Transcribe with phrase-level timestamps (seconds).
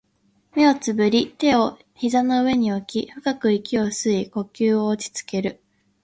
[0.55, 5.61] 目を瞑り、手を膝の上に置き、深く息を吸い、呼吸を落ち着ける